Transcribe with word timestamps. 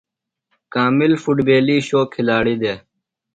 کامل 0.73 1.11
فُٹبیلی 1.23 1.77
شو 1.87 2.01
کِھلاڑیۡ 2.13 2.59
دےۡ۔ 2.61 2.79